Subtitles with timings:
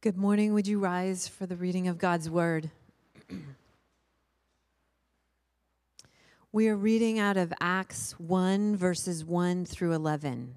[0.00, 0.54] Good morning.
[0.54, 2.70] Would you rise for the reading of God's word?
[6.52, 10.54] we are reading out of Acts 1, verses 1 through 11.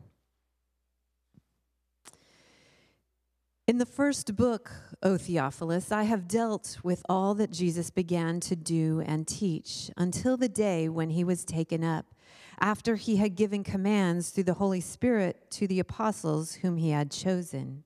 [3.65, 4.69] In the first book,
[5.01, 10.37] O Theophilus, I have dealt with all that Jesus began to do and teach until
[10.37, 12.13] the day when he was taken up,
[12.59, 17.09] after he had given commands through the Holy Spirit to the apostles whom he had
[17.09, 17.85] chosen.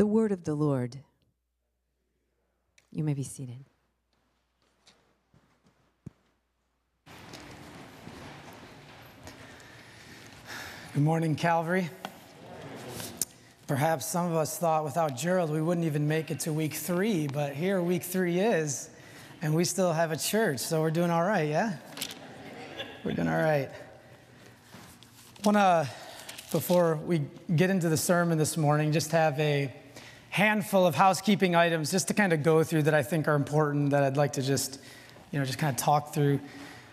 [0.00, 0.96] The word of the Lord.
[2.90, 3.66] You may be seated.
[10.94, 11.90] Good morning, Calvary.
[13.66, 17.26] Perhaps some of us thought without Gerald we wouldn't even make it to week three,
[17.26, 18.88] but here week three is,
[19.42, 21.74] and we still have a church, so we're doing all right, yeah?
[23.04, 23.68] We're doing all right.
[23.68, 25.86] I want to,
[26.52, 29.74] before we get into the sermon this morning, just have a
[30.30, 33.90] handful of housekeeping items just to kind of go through that I think are important
[33.90, 34.80] that I'd like to just,
[35.32, 36.40] you know, just kind of talk through.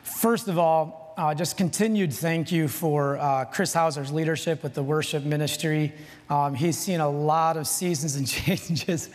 [0.02, 4.82] First of all, uh, just continued thank you for uh, Chris Hauser's leadership with the
[4.82, 5.94] worship ministry.
[6.30, 9.10] Um, he's seen a lot of seasons and changes,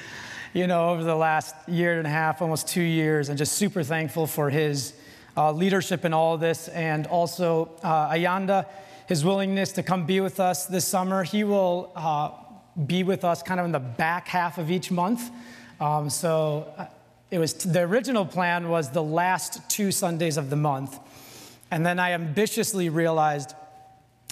[0.52, 3.82] you know, over the last year and a half, almost two years, and just super
[3.82, 4.94] thankful for his
[5.36, 6.68] uh, leadership in all of this.
[6.68, 8.66] And also, uh, Ayanda,
[9.08, 11.24] his willingness to come be with us this summer.
[11.24, 12.30] He will uh,
[12.86, 15.30] be with us kind of in the back half of each month.
[15.80, 16.86] Um, so uh,
[17.30, 20.98] it was the original plan was the last two Sundays of the month.
[21.70, 23.54] And then I ambitiously realized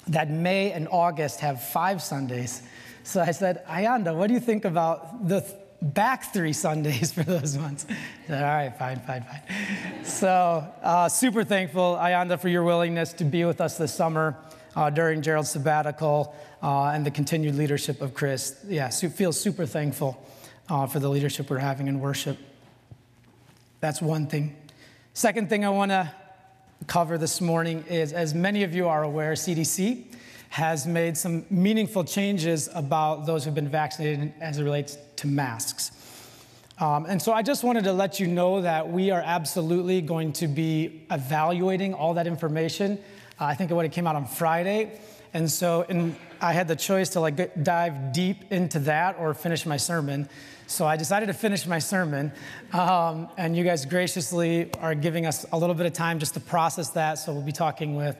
[0.07, 2.61] that May and August have five Sundays.
[3.03, 7.23] So I said, Ayanda, what do you think about the th- back three Sundays for
[7.23, 7.85] those ones?
[8.27, 10.05] Said, All right, fine, fine, fine.
[10.05, 14.35] so uh, super thankful, Ayanda, for your willingness to be with us this summer
[14.75, 18.57] uh, during Gerald's sabbatical uh, and the continued leadership of Chris.
[18.67, 20.23] Yeah, so feel super thankful
[20.69, 22.37] uh, for the leadership we're having in worship.
[23.79, 24.55] That's one thing.
[25.13, 26.11] Second thing I want to
[26.87, 30.05] cover this morning is, as many of you are aware, CDC
[30.49, 35.91] has made some meaningful changes about those who've been vaccinated as it relates to masks.
[36.77, 40.33] Um, and so I just wanted to let you know that we are absolutely going
[40.33, 42.99] to be evaluating all that information
[43.41, 44.91] I think it would have came out on Friday.
[45.33, 49.65] And so in, I had the choice to like dive deep into that or finish
[49.65, 50.29] my sermon.
[50.67, 52.31] So I decided to finish my sermon.
[52.71, 56.39] Um, and you guys graciously are giving us a little bit of time just to
[56.39, 57.15] process that.
[57.15, 58.15] So we'll be talking with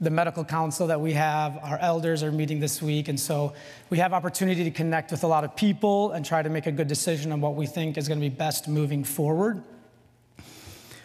[0.00, 1.58] the medical council that we have.
[1.62, 3.08] Our elders are meeting this week.
[3.08, 3.52] And so
[3.90, 6.72] we have opportunity to connect with a lot of people and try to make a
[6.72, 9.62] good decision on what we think is going to be best moving forward.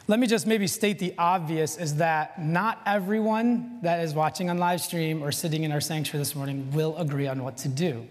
[0.09, 4.57] Let me just maybe state the obvious is that not everyone that is watching on
[4.57, 8.07] live stream or sitting in our sanctuary this morning will agree on what to do.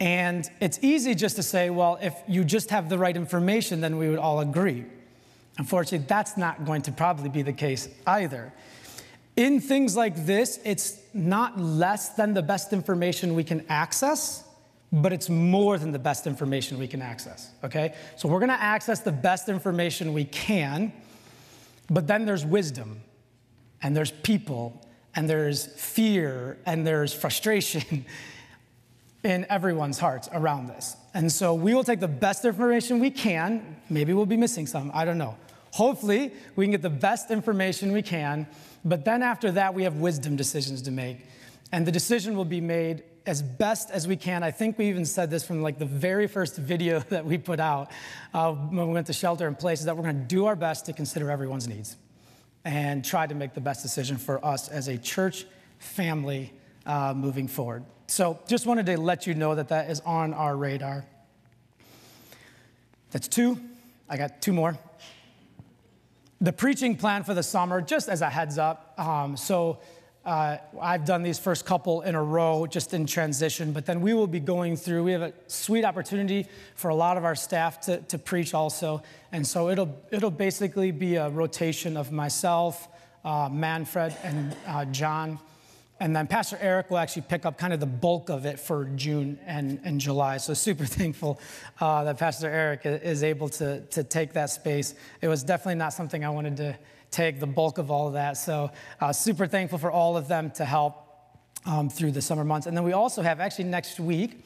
[0.00, 3.98] And it's easy just to say, well, if you just have the right information, then
[3.98, 4.84] we would all agree.
[5.58, 8.52] Unfortunately, that's not going to probably be the case either.
[9.36, 14.42] In things like this, it's not less than the best information we can access,
[14.94, 17.94] but it's more than the best information we can access, okay?
[18.16, 20.92] So we're gonna access the best information we can,
[21.90, 23.00] but then there's wisdom,
[23.82, 24.86] and there's people,
[25.16, 28.06] and there's fear and there's frustration
[29.24, 30.96] in everyone's hearts around this.
[31.12, 33.76] And so we will take the best information we can.
[33.90, 35.36] Maybe we'll be missing some, I don't know.
[35.72, 38.46] Hopefully, we can get the best information we can,
[38.84, 41.26] but then after that, we have wisdom decisions to make.
[41.72, 44.42] And the decision will be made as best as we can.
[44.42, 47.60] I think we even said this from like the very first video that we put
[47.60, 47.90] out
[48.32, 50.56] uh, when we went to shelter in place, is that we're going to do our
[50.56, 51.96] best to consider everyone's needs
[52.64, 55.46] and try to make the best decision for us as a church
[55.78, 56.52] family
[56.86, 57.84] uh, moving forward.
[58.06, 61.04] So just wanted to let you know that that is on our radar.
[63.10, 63.60] That's two.
[64.08, 64.78] I got two more.
[66.40, 68.98] The preaching plan for the summer, just as a heads up.
[68.98, 69.78] Um, so
[70.24, 74.14] uh, I've done these first couple in a row just in transition, but then we
[74.14, 75.04] will be going through.
[75.04, 79.02] We have a sweet opportunity for a lot of our staff to, to preach also.
[79.32, 82.88] And so it'll, it'll basically be a rotation of myself,
[83.22, 85.38] uh, Manfred, and uh, John.
[86.00, 88.86] And then Pastor Eric will actually pick up kind of the bulk of it for
[88.96, 90.38] June and, and July.
[90.38, 91.38] So super thankful
[91.80, 94.94] uh, that Pastor Eric is able to, to take that space.
[95.20, 96.78] It was definitely not something I wanted to
[97.14, 98.36] take the bulk of all of that.
[98.36, 98.70] So,
[99.00, 100.94] uh, super thankful for all of them to help
[101.64, 102.66] um, through the summer months.
[102.66, 104.44] And then we also have, actually, next week,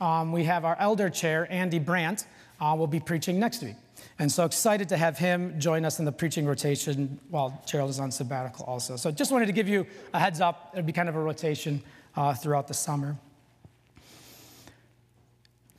[0.00, 2.26] um, we have our elder chair, Andy Brandt,
[2.60, 3.76] uh, will be preaching next week.
[4.18, 8.00] And so excited to have him join us in the preaching rotation while Gerald is
[8.00, 8.96] on sabbatical also.
[8.96, 10.70] So just wanted to give you a heads up.
[10.72, 11.82] It'll be kind of a rotation
[12.16, 13.16] uh, throughout the summer.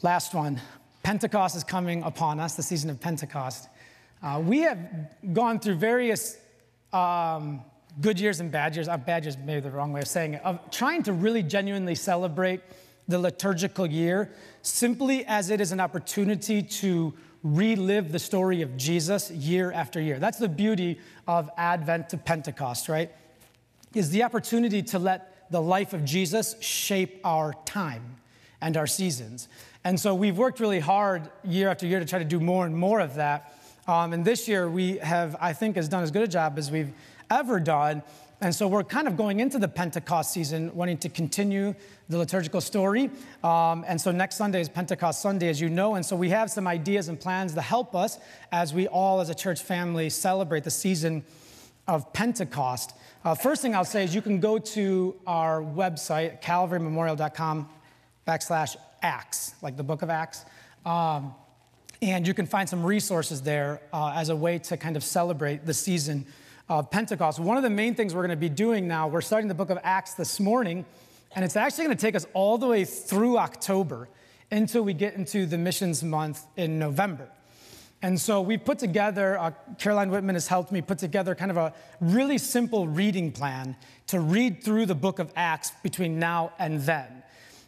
[0.02, 0.62] Last one
[1.04, 3.68] Pentecost is coming upon us, the season of Pentecost.
[4.22, 4.78] Uh, we have
[5.34, 6.38] gone through various
[6.92, 7.62] um,
[8.02, 10.42] good years and bad years, uh, bad years maybe the wrong way of saying it,
[10.44, 12.62] of trying to really genuinely celebrate
[13.08, 14.32] the liturgical year
[14.62, 17.14] simply as it is an opportunity to
[17.44, 20.20] relive the story of Jesus year after year.
[20.20, 23.12] That's the beauty of Advent to Pentecost, right?
[23.96, 28.18] Is the opportunity to let the life of Jesus shape our time
[28.62, 29.48] and our seasons.
[29.84, 32.76] And so we've worked really hard year after year to try to do more and
[32.76, 33.54] more of that.
[33.90, 36.70] Um, and this year we have, I think, has done as good a job as
[36.70, 36.94] we've
[37.32, 38.04] ever done.
[38.40, 41.74] And so we're kind of going into the Pentecost season wanting to continue
[42.08, 43.10] the liturgical story.
[43.44, 45.96] Um, and so next Sunday is Pentecost Sunday, as you know.
[45.96, 48.20] And so we have some ideas and plans to help us
[48.52, 51.24] as we all, as a church family, celebrate the season
[51.88, 52.94] of Pentecost.
[53.26, 57.68] Uh, first thing I'll say is you can go to our website, calvarymemorial.com
[58.28, 60.46] backslash Acts, like the book of Acts.
[60.86, 61.34] Um,
[62.02, 65.66] and you can find some resources there uh, as a way to kind of celebrate
[65.66, 66.26] the season
[66.70, 67.40] of Pentecost.
[67.40, 69.70] One of the main things we're going to be doing now, we're starting the book
[69.70, 70.86] of Acts this morning,
[71.36, 74.08] and it's actually going to take us all the way through October
[74.52, 77.28] until we get into the missions month in November.
[78.02, 81.58] And so we put together, uh, Caroline Whitman has helped me put together kind of
[81.58, 83.76] a really simple reading plan
[84.08, 87.24] to read through the book of Acts between now and then.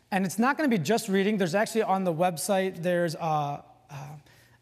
[0.10, 1.38] And it's not going to be just reading.
[1.38, 3.62] There's actually on the website, there's a, uh,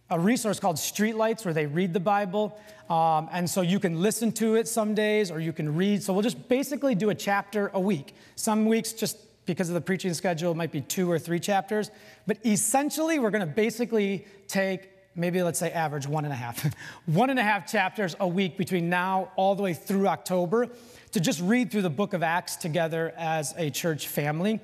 [0.10, 2.60] a resource called Streetlights where they read the Bible.
[2.90, 6.02] Um, and so you can listen to it some days or you can read.
[6.02, 8.16] So we'll just basically do a chapter a week.
[8.36, 11.92] Some weeks, just because of the preaching schedule, it might be two or three chapters.
[12.28, 16.66] But essentially, we're going to basically take maybe let's say average one and a half,
[17.06, 20.70] one and a half chapters a week between now all the way through October
[21.12, 24.60] to just read through the book of Acts together as a church family.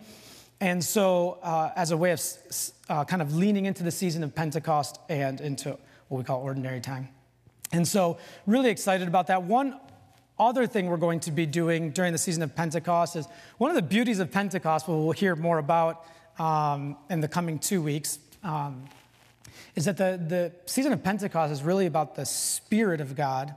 [0.62, 2.22] And so, uh, as a way of
[2.90, 6.80] uh, kind of leaning into the season of Pentecost and into what we call ordinary
[6.80, 7.10] time.
[7.72, 9.44] And so, really excited about that.
[9.44, 9.80] One
[10.40, 13.76] other thing we're going to be doing during the season of Pentecost is one of
[13.76, 16.06] the beauties of Pentecost, we'll hear more about
[16.40, 18.86] um, in the coming two weeks, um,
[19.76, 23.56] is that the, the season of Pentecost is really about the Spirit of God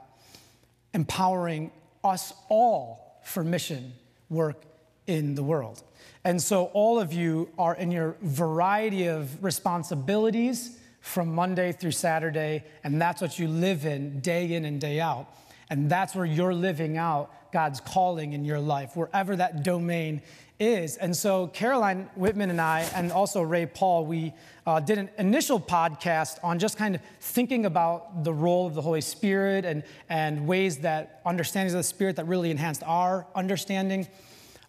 [0.95, 1.71] empowering
[2.05, 3.93] us all for mission
[4.31, 4.63] work
[5.09, 5.83] in the world.
[6.25, 12.65] And so all of you are in your variety of responsibilities from Monday through Saturday,
[12.85, 15.27] and that's what you live in day in and day out.
[15.71, 20.23] And that's where you're living out God's calling in your life, wherever that domain
[20.59, 20.97] is.
[20.97, 24.35] And so, Caroline Whitman and I, and also Ray Paul, we
[24.67, 28.83] uh, did an initial podcast on just kind of thinking about the role of the
[28.83, 34.07] Holy Spirit and, and ways that understandings of the Spirit that really enhanced our understanding.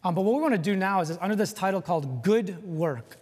[0.04, 2.64] Um, but what we want to do now is, is under this title called Good
[2.64, 3.18] Work.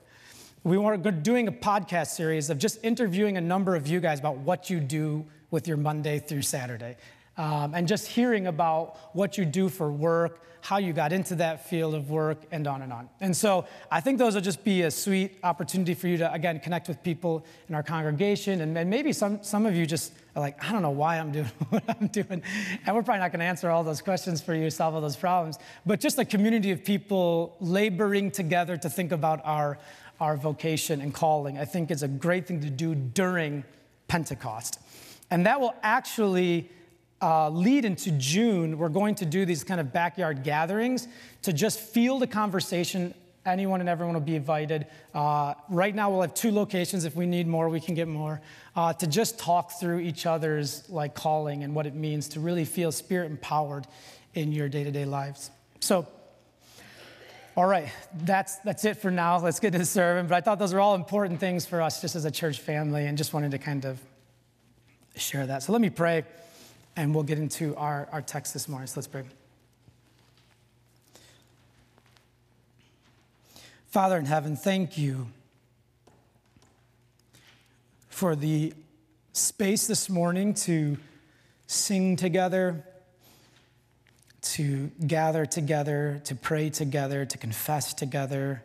[0.64, 4.38] We are doing a podcast series of just interviewing a number of you guys about
[4.38, 6.98] what you do with your Monday through Saturday.
[7.38, 11.70] Um, and just hearing about what you do for work, how you got into that
[11.70, 13.08] field of work, and on and on.
[13.22, 16.60] And so I think those will just be a sweet opportunity for you to, again,
[16.60, 18.62] connect with people in our congregation.
[18.62, 21.32] And, and maybe some, some of you just are like, I don't know why I'm
[21.32, 22.42] doing what I'm doing.
[22.86, 25.16] And we're probably not going to answer all those questions for you, solve all those
[25.16, 25.58] problems.
[25.86, 29.78] But just a community of people laboring together to think about our,
[30.20, 33.64] our vocation and calling, I think is a great thing to do during
[34.08, 34.80] Pentecost.
[35.30, 36.72] And that will actually
[37.22, 41.08] uh, lead into June, we're going to do these kind of backyard gatherings
[41.42, 43.14] to just feel the conversation.
[43.46, 44.88] Anyone and everyone will be invited.
[45.14, 47.06] Uh, right now, we'll have two locations.
[47.06, 48.42] If we need more, we can get more.
[48.76, 52.66] Uh, to just talk through each other's like calling and what it means to really
[52.66, 53.88] feel spirit empowered
[54.34, 55.50] in your day-to-day lives.
[55.80, 56.06] So,
[57.56, 57.90] all right,
[58.24, 59.40] that's that's it for now.
[59.40, 60.28] Let's get to the sermon.
[60.28, 63.08] But I thought those are all important things for us, just as a church family,
[63.08, 64.00] and just wanted to kind of
[65.16, 65.64] share that.
[65.64, 66.24] So let me pray
[66.98, 68.88] and we'll get into our, our text this morning.
[68.88, 69.24] So let's pray.
[73.86, 75.28] Father in heaven, thank you
[78.10, 78.74] for the
[79.32, 80.98] space this morning to
[81.68, 82.84] sing together,
[84.42, 88.64] to gather together, to pray together, to confess together,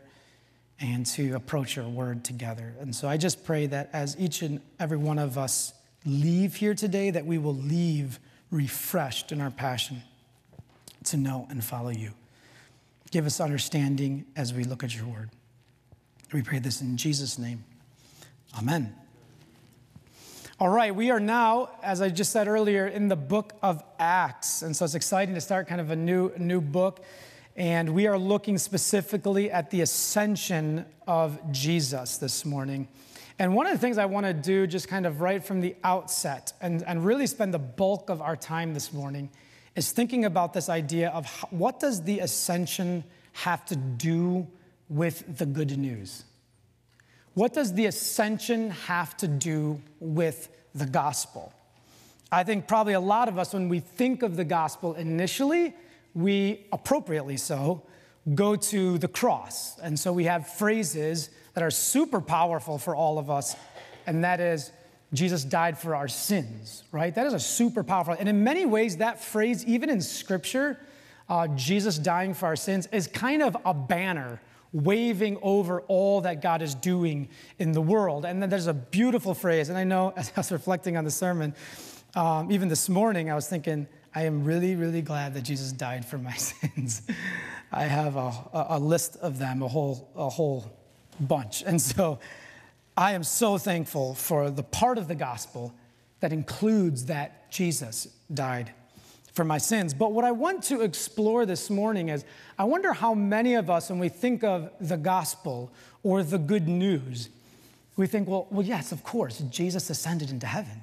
[0.81, 2.75] and to approach your word together.
[2.81, 5.75] And so I just pray that as each and every one of us
[6.05, 8.19] leave here today, that we will leave
[8.51, 10.03] refreshed in our passion
[11.05, 12.13] to know and follow you.
[13.11, 15.31] Give us understanding as we look at your word.
[16.33, 17.65] We pray this in Jesus' name.
[18.59, 18.95] Amen.
[20.61, 24.63] All right, we are now, as I just said earlier, in the book of Acts.
[24.63, 27.05] And so it's exciting to start kind of a new, new book.
[27.57, 32.87] And we are looking specifically at the ascension of Jesus this morning.
[33.43, 35.75] And one of the things I want to do, just kind of right from the
[35.83, 39.31] outset, and, and really spend the bulk of our time this morning,
[39.75, 44.47] is thinking about this idea of how, what does the ascension have to do
[44.89, 46.23] with the good news?
[47.35, 51.53] What does the ascension have to do with the gospel?
[52.31, 55.75] I think probably a lot of us, when we think of the gospel initially,
[56.15, 57.83] we appropriately so
[58.37, 59.81] go to the cross.
[59.81, 63.57] And so we have phrases that are super powerful for all of us,
[64.07, 64.73] and that is
[65.13, 67.15] Jesus died for our sins, right?
[67.15, 68.17] That is a super powerful.
[68.19, 70.81] And in many ways, that phrase, even in scripture,
[71.29, 74.41] uh, Jesus dying for our sins, is kind of a banner
[74.73, 77.29] waving over all that God is doing
[77.59, 78.25] in the world.
[78.25, 81.11] And then there's a beautiful phrase, and I know as I was reflecting on the
[81.11, 81.55] sermon,
[82.15, 86.05] um, even this morning, I was thinking, I am really, really glad that Jesus died
[86.05, 87.03] for my sins.
[87.71, 90.71] I have a, a, list of them, a whole, a whole
[91.21, 91.63] bunch.
[91.63, 92.19] And so
[92.97, 95.75] I am so thankful for the part of the gospel
[96.21, 98.73] that includes that Jesus died
[99.33, 99.95] for my sins.
[99.95, 102.25] But what I want to explore this morning is
[102.59, 106.69] I wonder how many of us, when we think of the gospel or the good
[106.69, 107.29] news,
[107.97, 110.83] we think, well, well, yes, of course, Jesus ascended into heaven.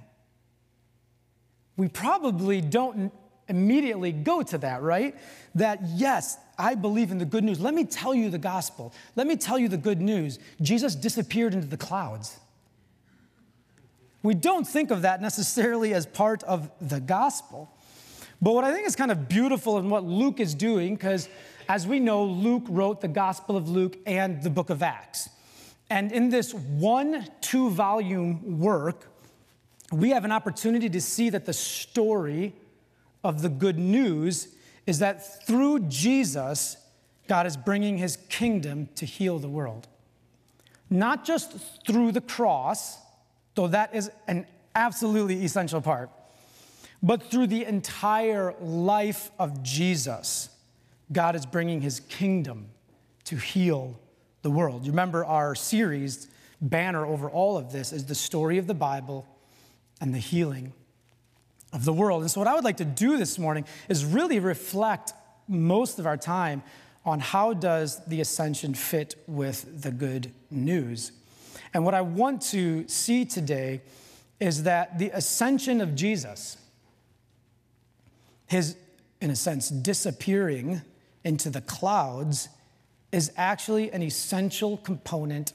[1.77, 3.11] We probably don't
[3.47, 5.15] immediately go to that, right?
[5.55, 7.59] That yes, I believe in the good news.
[7.59, 8.93] Let me tell you the gospel.
[9.15, 10.37] Let me tell you the good news.
[10.61, 12.37] Jesus disappeared into the clouds.
[14.21, 17.71] We don't think of that necessarily as part of the gospel.
[18.41, 21.29] But what I think is kind of beautiful in what Luke is doing, because
[21.69, 25.29] as we know, Luke wrote the Gospel of Luke and the book of Acts.
[25.89, 29.07] And in this one, two volume work,
[29.91, 32.53] we have an opportunity to see that the story
[33.23, 34.49] of the good news
[34.89, 36.75] is that through Jesus,
[37.27, 39.87] God is bringing his kingdom to heal the world.
[40.89, 42.97] Not just through the cross,
[43.53, 46.09] though that is an absolutely essential part,
[47.03, 50.49] but through the entire life of Jesus,
[51.11, 52.69] God is bringing his kingdom
[53.25, 53.99] to heal
[54.41, 54.85] the world.
[54.85, 56.27] You remember our series
[56.61, 59.27] banner over all of this is the story of the Bible
[60.01, 60.73] and the healing
[61.71, 62.21] of the world.
[62.21, 65.13] And so, what I would like to do this morning is really reflect
[65.47, 66.63] most of our time
[67.05, 71.11] on how does the ascension fit with the good news.
[71.73, 73.81] And what I want to see today
[74.39, 76.57] is that the ascension of Jesus,
[78.47, 78.75] his,
[79.21, 80.81] in a sense, disappearing
[81.23, 82.49] into the clouds,
[83.11, 85.53] is actually an essential component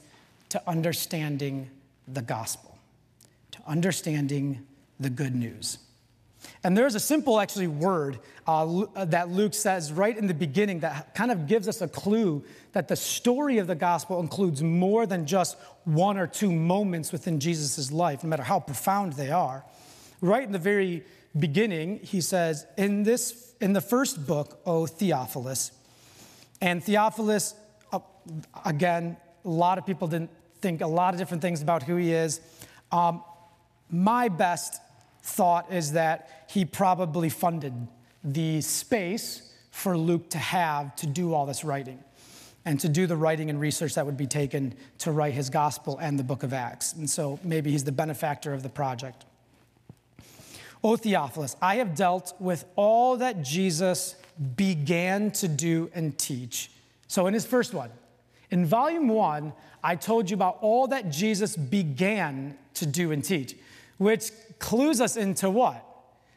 [0.49, 1.69] to understanding
[2.07, 2.77] the gospel,
[3.51, 4.65] to understanding
[4.99, 5.79] the good news.
[6.63, 10.79] And there's a simple, actually, word uh, uh, that Luke says right in the beginning
[10.79, 15.05] that kind of gives us a clue that the story of the gospel includes more
[15.05, 19.63] than just one or two moments within Jesus' life, no matter how profound they are.
[20.21, 21.03] Right in the very
[21.37, 25.71] beginning, he says, in this, in the first book, O Theophilus,
[26.61, 27.53] and Theophilus,
[27.91, 27.99] uh,
[28.63, 32.11] again, a lot of people didn't think a lot of different things about who he
[32.11, 32.41] is.
[32.91, 33.23] Um,
[33.89, 34.81] my best
[35.25, 37.73] thought is that he probably funded
[38.23, 41.99] the space for Luke to have to do all this writing
[42.63, 45.97] and to do the writing and research that would be taken to write his gospel
[45.97, 46.93] and the book of Acts.
[46.93, 49.25] And so maybe he's the benefactor of the project.
[50.83, 54.15] O Theophilus, I have dealt with all that Jesus
[54.55, 56.69] began to do and teach.
[57.07, 57.89] So in his first one,
[58.51, 59.53] in volume one,
[59.83, 63.55] I told you about all that Jesus began to do and teach,
[63.97, 65.83] which clues us into what?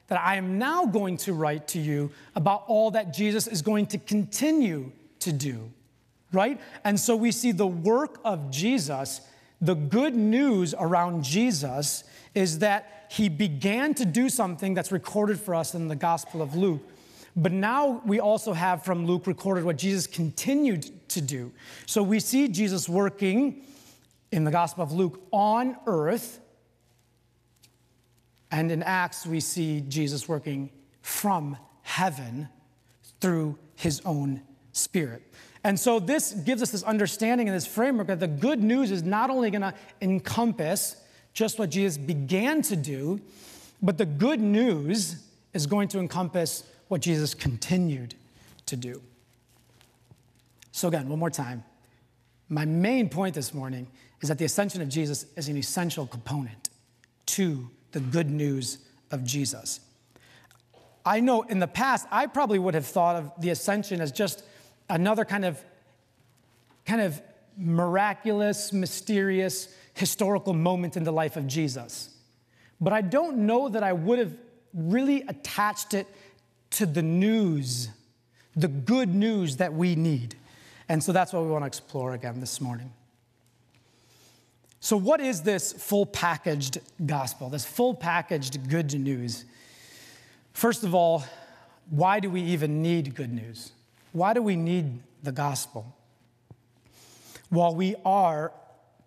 [0.09, 3.87] That I am now going to write to you about all that Jesus is going
[3.87, 5.71] to continue to do
[6.33, 6.61] right?
[6.85, 9.21] And so we see the work of Jesus,
[9.61, 15.55] the good news around Jesus is that he began to do something that's recorded for
[15.55, 16.83] us in the Gospel of Luke.
[17.35, 21.53] But now we also have from Luke recorded what Jesus continued to do.
[21.87, 23.65] So we see Jesus working
[24.31, 26.41] in the Gospel of Luke on earth.
[28.51, 30.71] And in Acts, we see Jesus working
[31.03, 32.49] from heaven
[33.21, 35.23] through his own spirit.
[35.65, 39.03] And so this gives us this understanding and this framework that the good news is
[39.03, 40.97] not only going to encompass
[41.33, 43.21] just what Jesus began to do,
[43.83, 48.15] but the good news is going to encompass what Jesus continued
[48.67, 49.03] to do.
[50.73, 51.65] So, again, one more time.
[52.49, 53.89] My main point this morning
[54.21, 56.71] is that the ascension of Jesus is an essential component
[57.27, 58.79] to the good news
[59.11, 59.81] of Jesus.
[61.05, 64.45] I know in the past, I probably would have thought of the ascension as just
[64.91, 65.63] another kind of
[66.85, 67.21] kind of
[67.57, 72.11] miraculous, mysterious, historical moment in the life of Jesus.
[72.81, 74.33] But I don't know that I would have
[74.73, 76.07] really attached it
[76.71, 77.89] to the news,
[78.55, 80.37] the good news that we need.
[80.89, 82.93] And so that's what we want to explore again this morning.
[84.81, 89.45] So, what is this full packaged gospel, this full packaged good news?
[90.53, 91.25] First of all,
[91.91, 93.73] why do we even need good news?
[94.13, 95.97] Why do we need the gospel?
[97.51, 98.53] Well, we are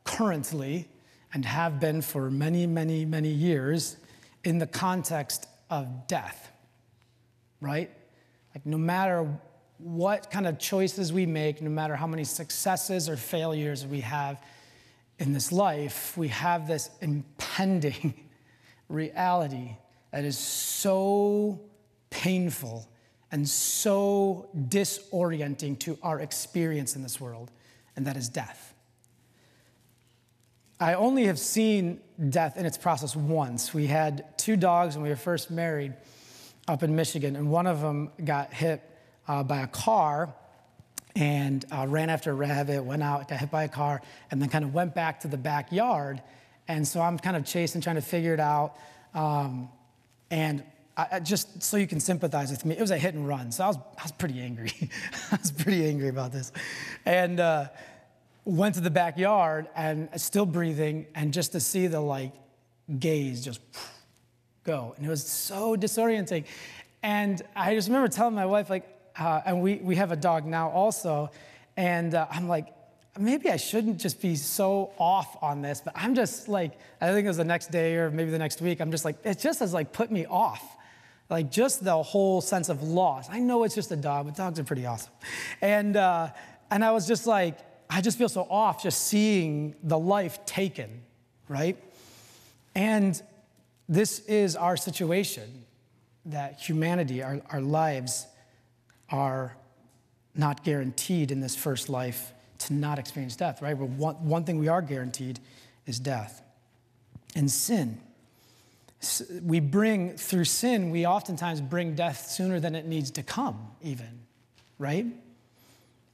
[0.03, 0.87] currently
[1.33, 3.97] and have been for many, many, many years
[4.43, 6.51] in the context of death,
[7.61, 7.89] right?
[8.53, 9.27] Like, no matter
[9.77, 14.41] what kind of choices we make, no matter how many successes or failures we have
[15.21, 18.27] in this life, we have this impending
[18.89, 19.77] reality
[20.09, 21.61] that is so
[22.09, 22.89] painful
[23.31, 27.51] and so disorienting to our experience in this world,
[27.95, 28.73] and that is death.
[30.79, 33.75] I only have seen death in its process once.
[33.75, 35.93] We had two dogs when we were first married
[36.67, 38.81] up in Michigan, and one of them got hit
[39.27, 40.33] uh, by a car
[41.15, 44.49] and uh, ran after a rabbit, went out, got hit by a car, and then
[44.49, 46.21] kind of went back to the backyard.
[46.67, 48.75] And so I'm kind of chasing, trying to figure it out.
[49.13, 49.69] Um,
[50.29, 50.63] and
[50.95, 53.51] I, just so you can sympathize with me, it was a hit and run.
[53.51, 54.71] So I was, I was pretty angry.
[55.31, 56.51] I was pretty angry about this.
[57.05, 57.67] And uh,
[58.45, 62.33] went to the backyard and still breathing, and just to see the like
[62.99, 63.61] gaze just
[64.63, 64.93] go.
[64.97, 66.45] And it was so disorienting.
[67.03, 70.45] And I just remember telling my wife, like, uh, and we, we have a dog
[70.45, 71.31] now also,
[71.77, 72.67] and uh, I'm like,
[73.19, 77.25] maybe I shouldn't just be so off on this, but I'm just like, I think
[77.25, 79.59] it was the next day or maybe the next week, I'm just like, it just
[79.59, 80.77] has like put me off
[81.31, 83.29] like just the whole sense of loss.
[83.29, 85.13] I know it's just a dog, but dogs are pretty awesome.
[85.61, 86.29] And, uh,
[86.69, 87.57] and I was just like,
[87.89, 91.01] I just feel so off just seeing the life taken,
[91.47, 91.77] right?
[92.75, 93.21] And
[93.87, 95.65] this is our situation
[96.25, 98.27] that humanity, our, our lives,
[99.11, 99.55] are
[100.35, 103.77] not guaranteed in this first life to not experience death, right?
[103.77, 105.39] But one, one thing we are guaranteed
[105.85, 106.41] is death.
[107.35, 107.99] And sin
[109.43, 114.21] we bring, through sin, we oftentimes bring death sooner than it needs to come, even,
[114.77, 115.05] right?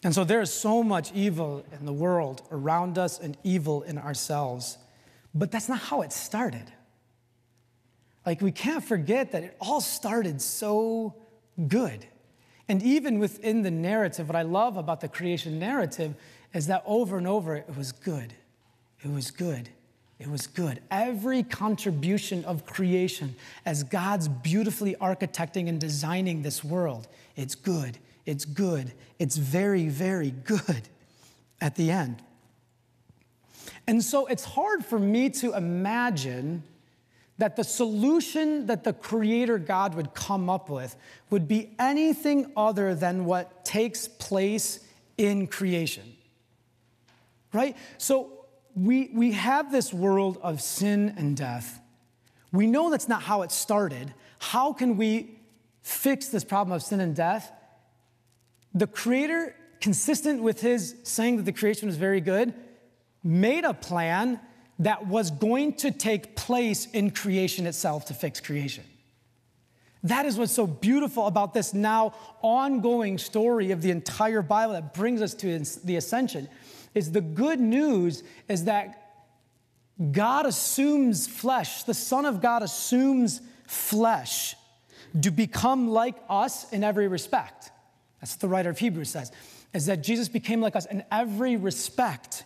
[0.04, 3.98] And so there is so much evil in the world around us and evil in
[3.98, 4.78] ourselves.
[5.36, 6.72] But that's not how it started.
[8.26, 11.16] Like, we can't forget that it all started so
[11.68, 12.06] good.
[12.70, 16.16] And even within the narrative, what I love about the creation narrative
[16.54, 18.34] is that over and over it was good.
[19.04, 19.70] It was good.
[20.20, 20.82] It was good.
[20.90, 28.00] Every contribution of creation, as God's beautifully architecting and designing this world, it's good.
[28.26, 28.94] It's good.
[29.20, 30.90] It's very, very good
[31.62, 32.22] at the end.
[33.86, 36.64] And so it's hard for me to imagine
[37.38, 40.96] that the solution that the Creator God would come up with
[41.30, 44.80] would be anything other than what takes place
[45.18, 46.16] in creation.
[47.54, 47.78] Right?
[47.98, 48.46] So
[48.76, 51.80] we, we have this world of sin and death.
[52.52, 54.14] We know that's not how it started.
[54.40, 55.40] How can we
[55.82, 57.52] fix this problem of sin and death?
[58.74, 62.54] The Creator, consistent with His saying that the creation was very good,
[63.24, 64.40] made a plan
[64.80, 68.84] that was going to take place in creation itself to fix creation.
[70.04, 74.94] That is what's so beautiful about this now ongoing story of the entire Bible that
[74.94, 76.48] brings us to the ascension
[76.94, 79.04] is the good news is that
[80.12, 81.84] God assumes flesh.
[81.84, 84.56] The Son of God assumes flesh
[85.20, 87.72] to become like us in every respect.
[88.22, 89.32] That's what the writer of Hebrews says,
[89.74, 92.44] is that Jesus became like us in every respect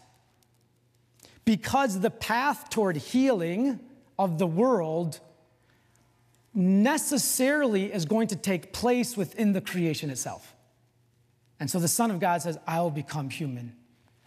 [1.45, 3.79] because the path toward healing
[4.17, 5.19] of the world
[6.53, 10.55] necessarily is going to take place within the creation itself.
[11.59, 13.75] And so the Son of God says, I will become human.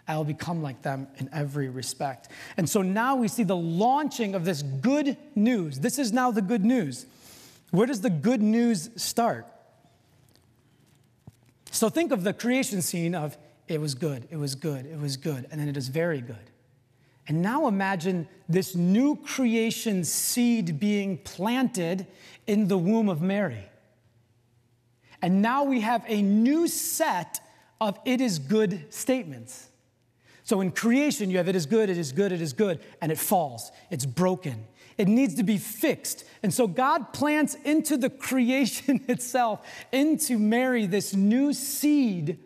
[0.06, 2.28] I will become like them in every respect.
[2.56, 5.80] And so now we see the launching of this good news.
[5.80, 7.06] This is now the good news.
[7.70, 9.46] Where does the good news start?
[11.70, 15.16] So think of the creation scene of it was good, it was good, it was
[15.16, 16.50] good, and then it is very good.
[17.26, 22.06] And now imagine this new creation seed being planted
[22.46, 23.64] in the womb of Mary.
[25.22, 27.40] And now we have a new set
[27.80, 29.68] of it is good statements.
[30.42, 33.10] So in creation, you have it is good, it is good, it is good, and
[33.10, 33.72] it falls.
[33.90, 34.66] It's broken.
[34.98, 36.24] It needs to be fixed.
[36.42, 42.38] And so God plants into the creation itself, into Mary, this new seed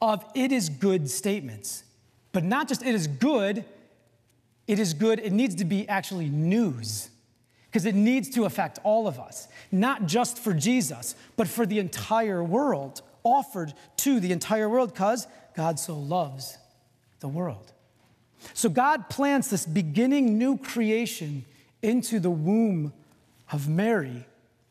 [0.00, 1.84] of it is good statements.
[2.32, 3.64] But not just it is good,
[4.68, 7.08] it is good, it needs to be actually news
[7.66, 11.78] because it needs to affect all of us, not just for Jesus, but for the
[11.78, 15.26] entire world, offered to the entire world because
[15.56, 16.56] God so loves
[17.20, 17.72] the world.
[18.54, 21.44] So God plants this beginning new creation
[21.82, 22.92] into the womb
[23.50, 24.26] of Mary.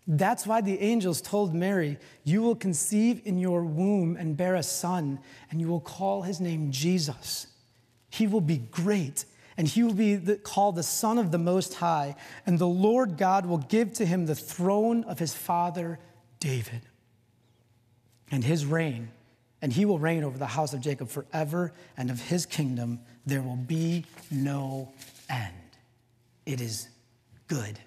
[0.07, 4.63] That's why the angels told Mary, You will conceive in your womb and bear a
[4.63, 5.19] son,
[5.51, 7.47] and you will call his name Jesus.
[8.10, 9.25] He will be great
[9.57, 12.15] and he will be called the Son of the Most High,
[12.45, 15.99] and the Lord God will give to him the throne of his father
[16.39, 16.81] David.
[18.29, 19.09] And his reign,
[19.61, 23.41] and he will reign over the house of Jacob forever, and of his kingdom there
[23.41, 24.91] will be no
[25.29, 25.53] end.
[26.45, 26.89] It is
[27.47, 27.79] good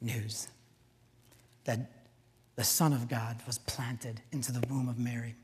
[0.00, 0.48] news
[1.64, 1.90] that
[2.56, 5.34] the Son of God was planted into the womb of Mary.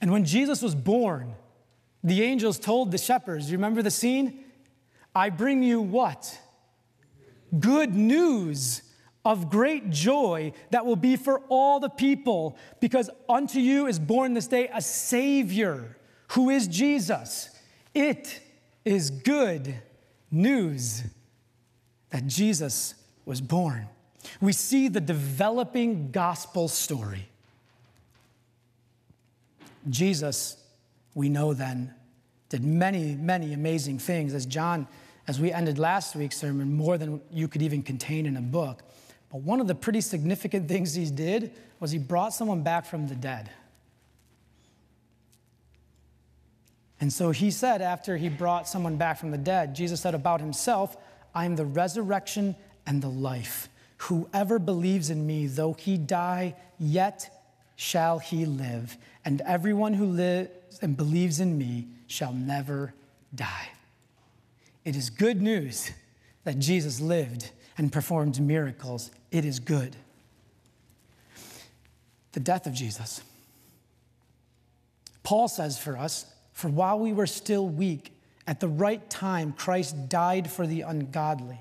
[0.00, 1.34] And when Jesus was born,
[2.04, 4.44] the angels told the shepherds, you remember the scene?
[5.14, 6.38] I bring you what?
[7.58, 8.82] Good news
[9.24, 14.32] of great joy that will be for all the people, because unto you is born
[14.32, 15.96] this day a Savior
[16.28, 17.50] who is Jesus.
[17.94, 18.40] It
[18.84, 19.74] is good
[20.30, 21.02] news
[22.10, 23.88] that Jesus was born.
[24.40, 27.28] We see the developing gospel story.
[29.88, 30.56] Jesus
[31.18, 31.92] we know then
[32.48, 34.32] did many, many amazing things.
[34.34, 34.86] As John,
[35.26, 38.84] as we ended last week's sermon, more than you could even contain in a book.
[39.28, 41.50] But one of the pretty significant things he did
[41.80, 43.50] was he brought someone back from the dead.
[47.00, 50.40] And so he said, after he brought someone back from the dead, Jesus said about
[50.40, 50.96] himself,
[51.34, 52.54] I am the resurrection
[52.86, 53.68] and the life.
[53.98, 57.28] Whoever believes in me, though he die, yet
[57.74, 58.96] shall he live.
[59.24, 60.50] And everyone who lives
[60.82, 62.94] and believes in me shall never
[63.34, 63.68] die.
[64.84, 65.90] It is good news
[66.44, 69.10] that Jesus lived and performed miracles.
[69.30, 69.96] It is good.
[72.32, 73.20] The death of Jesus.
[75.22, 78.12] Paul says for us, for while we were still weak,
[78.46, 81.58] at the right time, Christ died for the ungodly.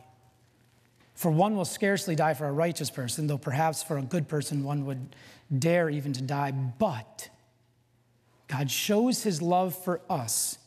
[1.16, 4.64] For one will scarcely die for a righteous person, though perhaps for a good person
[4.64, 5.16] one would
[5.60, 6.52] dare even to die.
[6.52, 7.30] But
[8.48, 10.58] God shows his love for us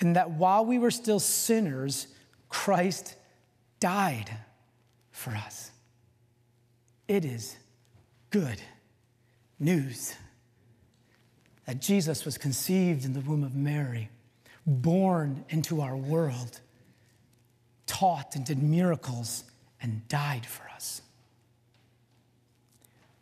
[0.00, 2.06] in that while we were still sinners,
[2.48, 3.16] Christ
[3.80, 4.30] died
[5.10, 5.70] for us.
[7.08, 7.56] It is
[8.30, 8.60] good
[9.58, 10.14] news
[11.66, 14.10] that Jesus was conceived in the womb of Mary,
[14.66, 16.60] born into our world,
[17.86, 19.44] taught and did miracles,
[19.82, 21.02] and died for us.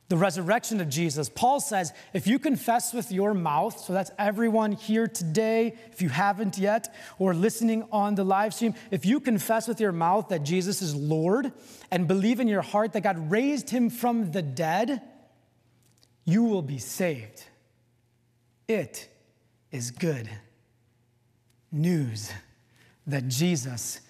[0.08, 1.28] The resurrection of Jesus.
[1.28, 6.08] Paul says, if you confess with your mouth, so that's everyone here today, if you
[6.08, 10.44] haven't yet, or listening on the live stream, if you confess with your mouth that
[10.44, 11.52] Jesus is Lord
[11.90, 15.02] and believe in your heart that God raised him from the dead,
[16.24, 17.44] you will be saved.
[18.66, 19.08] It
[19.70, 20.30] is good
[21.70, 22.32] news
[23.06, 24.00] that Jesus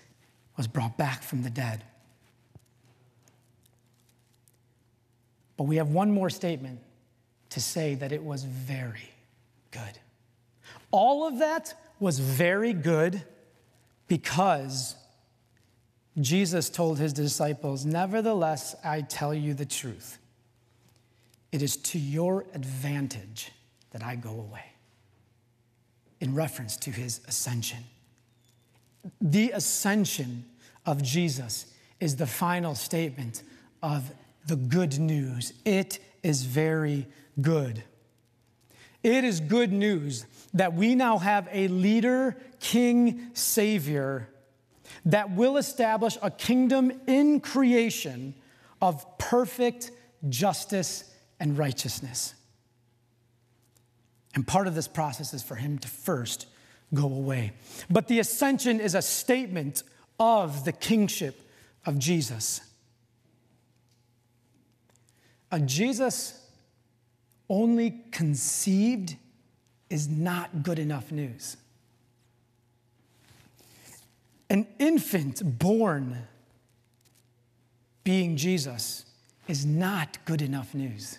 [0.56, 1.82] was brought back from the dead.
[5.58, 6.78] But we have one more statement
[7.50, 9.10] to say that it was very
[9.70, 9.98] good.
[10.90, 13.22] All of that was very good
[14.06, 14.94] because
[16.20, 20.18] Jesus told his disciples, Nevertheless, I tell you the truth.
[21.50, 23.50] It is to your advantage
[23.90, 24.64] that I go away,
[26.20, 27.84] in reference to his ascension.
[29.20, 30.44] The ascension
[30.86, 33.42] of Jesus is the final statement
[33.82, 34.12] of
[34.48, 35.52] the good news.
[35.64, 37.06] It is very
[37.40, 37.84] good.
[39.02, 44.28] It is good news that we now have a leader, king, savior
[45.04, 48.34] that will establish a kingdom in creation
[48.82, 49.90] of perfect
[50.28, 51.04] justice
[51.38, 52.34] and righteousness.
[54.34, 56.46] And part of this process is for him to first
[56.92, 57.52] go away.
[57.90, 59.82] But the ascension is a statement
[60.18, 61.40] of the kingship
[61.86, 62.60] of Jesus.
[65.50, 66.46] A Jesus
[67.48, 69.16] only conceived
[69.88, 71.56] is not good enough news.
[74.50, 76.26] An infant born
[78.04, 79.04] being Jesus
[79.46, 81.18] is not good enough news.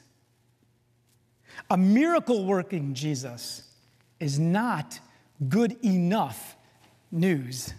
[1.69, 3.63] A miracle working Jesus
[4.19, 4.99] is not
[5.47, 6.55] good enough
[7.11, 7.73] news.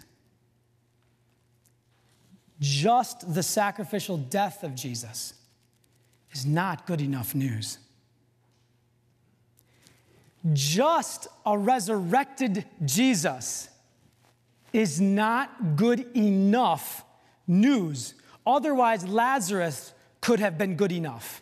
[2.59, 5.33] Just the sacrificial death of Jesus
[6.33, 7.77] is not good enough news.
[10.53, 13.69] Just a resurrected Jesus
[14.73, 17.03] is not good enough
[17.47, 18.15] news.
[18.45, 21.41] Otherwise, Lazarus could have been good enough.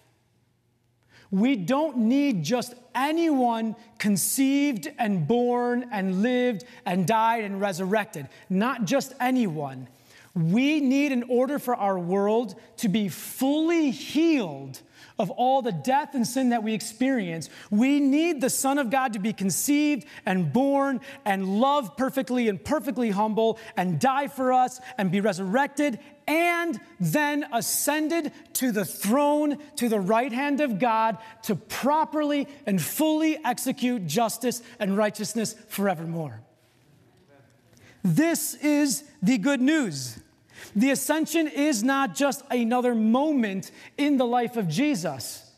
[1.31, 8.27] We don't need just anyone conceived and born and lived and died and resurrected.
[8.49, 9.87] Not just anyone.
[10.39, 14.81] We need, in order for our world to be fully healed
[15.17, 19.11] of all the death and sin that we experience, we need the Son of God
[19.13, 24.79] to be conceived and born and loved perfectly and perfectly humble and die for us
[24.97, 31.17] and be resurrected and then ascended to the throne to the right hand of God
[31.43, 36.39] to properly and fully execute justice and righteousness forevermore.
[38.03, 40.17] This is the good news.
[40.75, 45.49] The ascension is not just another moment in the life of Jesus,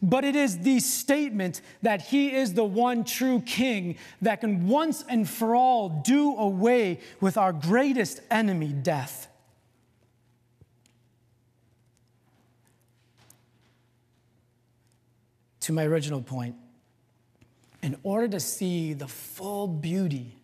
[0.00, 5.04] but it is the statement that he is the one true king that can once
[5.08, 9.28] and for all do away with our greatest enemy, death.
[15.60, 16.54] To my original point,
[17.82, 20.34] in order to see the full beauty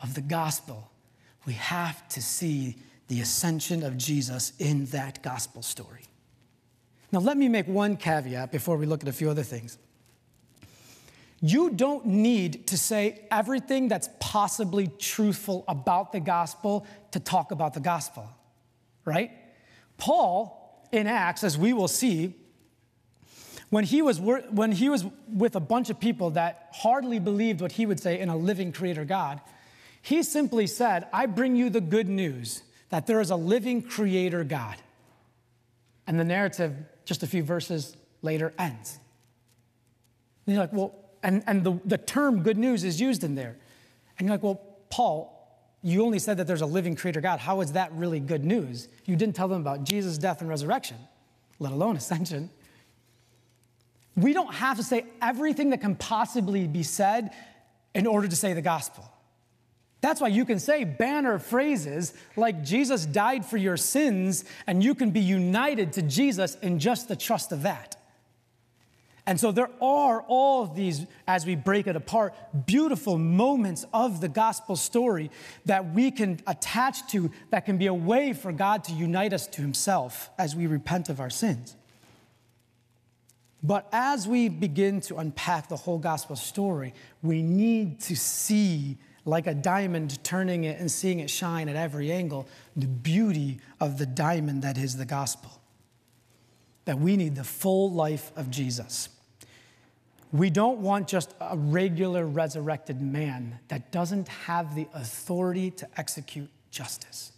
[0.00, 0.90] of the gospel,
[1.46, 2.76] we have to see
[3.08, 6.02] the ascension of Jesus in that gospel story.
[7.12, 9.78] Now, let me make one caveat before we look at a few other things.
[11.40, 17.74] You don't need to say everything that's possibly truthful about the gospel to talk about
[17.74, 18.28] the gospel,
[19.04, 19.30] right?
[19.98, 22.34] Paul, in Acts, as we will see,
[23.68, 27.72] when he was, when he was with a bunch of people that hardly believed what
[27.72, 29.40] he would say in a living creator God,
[30.00, 32.62] he simply said, I bring you the good news
[32.94, 34.76] that there is a living creator God.
[36.06, 39.00] And the narrative, just a few verses later, ends.
[40.46, 43.56] And you're like, well, and, and the, the term good news is used in there.
[44.16, 45.34] And you're like, well, Paul,
[45.82, 47.40] you only said that there's a living creator God.
[47.40, 48.86] How is that really good news?
[49.06, 50.98] You didn't tell them about Jesus' death and resurrection,
[51.58, 52.48] let alone ascension.
[54.14, 57.32] We don't have to say everything that can possibly be said
[57.92, 59.10] in order to say the gospel.
[60.04, 64.94] That's why you can say banner phrases like Jesus died for your sins, and you
[64.94, 67.96] can be united to Jesus in just the trust of that.
[69.24, 72.34] And so there are all these, as we break it apart,
[72.66, 75.30] beautiful moments of the gospel story
[75.64, 79.46] that we can attach to that can be a way for God to unite us
[79.46, 81.76] to Himself as we repent of our sins.
[83.62, 89.46] But as we begin to unpack the whole gospel story, we need to see like
[89.46, 94.06] a diamond, turning it and seeing it shine at every angle, the beauty of the
[94.06, 95.50] diamond that is the gospel.
[96.84, 99.08] that we need the full life of Jesus.
[100.32, 106.50] We don't want just a regular resurrected man that doesn't have the authority to execute
[106.70, 107.32] justice.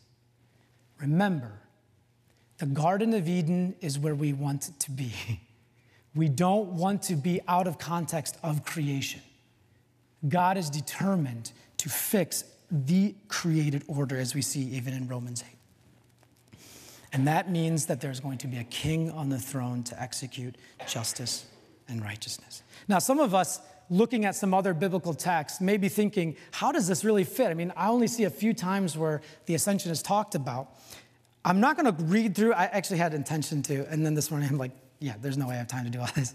[0.99, 1.53] Remember,
[2.59, 5.12] the Garden of Eden is where we want it to be.
[6.14, 9.20] We don't want to be out of context of creation.
[10.27, 11.53] God is determined
[11.87, 15.44] to fix the created order, as we see even in Romans
[16.53, 16.59] 8.
[17.12, 20.57] And that means that there's going to be a king on the throne to execute
[20.88, 21.46] justice
[21.88, 22.64] and righteousness.
[22.88, 26.88] Now, some of us looking at some other biblical texts may be thinking, how does
[26.88, 27.51] this really fit?
[27.51, 30.70] I mean, I only see a few times where the ascension is talked about.
[31.44, 34.49] I'm not going to read through, I actually had intention to, and then this morning
[34.51, 36.35] I'm like, yeah, there's no way I have time to do all this.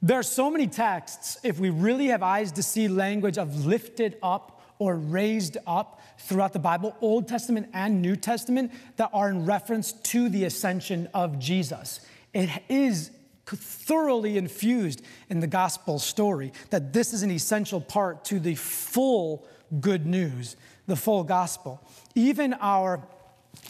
[0.00, 4.16] There are so many texts, if we really have eyes to see language of lifted
[4.22, 9.44] up or raised up throughout the Bible, Old Testament and New Testament, that are in
[9.44, 12.00] reference to the ascension of Jesus.
[12.32, 13.10] It is
[13.46, 19.46] thoroughly infused in the gospel story that this is an essential part to the full
[19.80, 20.56] good news,
[20.86, 21.80] the full gospel.
[22.14, 23.06] Even our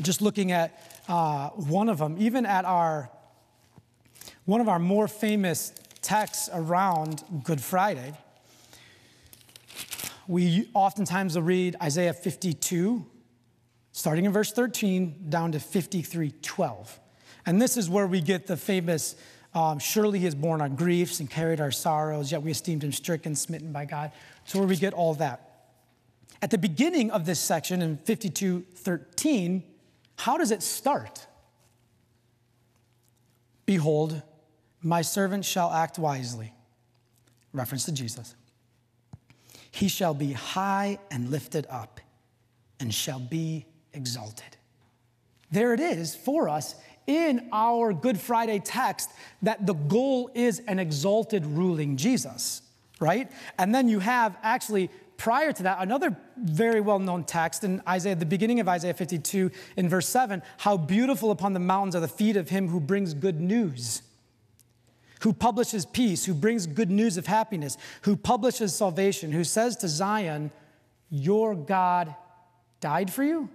[0.02, 3.10] just looking at uh, one of them, even at our
[4.46, 8.12] one of our more famous texts around Good Friday,
[10.26, 13.04] we oftentimes will read Isaiah 52,
[13.92, 17.00] starting in verse 13, down to 53, 12.
[17.46, 19.16] And this is where we get the famous,
[19.54, 22.92] um, surely he has borne our griefs and carried our sorrows, yet we esteemed him
[22.92, 24.12] stricken, smitten by God.
[24.44, 25.50] So where we get all that.
[26.40, 29.62] At the beginning of this section in 52, 13,
[30.16, 31.26] how does it start?
[33.66, 34.22] Behold,
[34.82, 36.52] my servant shall act wisely.
[37.52, 38.34] Reference to Jesus.
[39.74, 42.00] He shall be high and lifted up
[42.78, 44.56] and shall be exalted.
[45.50, 46.76] There it is for us
[47.08, 49.10] in our Good Friday text
[49.42, 52.62] that the goal is an exalted ruling Jesus,
[53.00, 53.28] right?
[53.58, 58.14] And then you have actually prior to that, another very well known text in Isaiah,
[58.14, 62.06] the beginning of Isaiah 52, in verse 7 how beautiful upon the mountains are the
[62.06, 64.02] feet of him who brings good news,
[65.24, 69.88] who publishes peace, who brings good news of happiness, who publishes salvation, who says to
[69.88, 70.50] Zion,
[71.08, 72.14] Your God
[72.80, 73.48] died for you?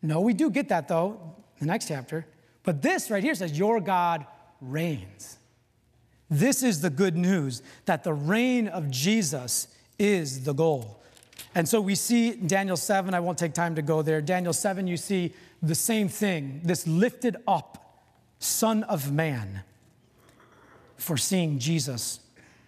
[0.00, 2.24] No, we do get that though, the next chapter.
[2.62, 4.24] But this right here says, Your God
[4.60, 5.36] reigns.
[6.30, 9.66] This is the good news that the reign of Jesus
[9.98, 11.02] is the goal.
[11.56, 14.20] And so we see in Daniel 7, I won't take time to go there.
[14.20, 18.04] Daniel 7, you see the same thing this lifted up
[18.38, 19.64] Son of Man
[21.02, 22.20] foreseeing Jesus,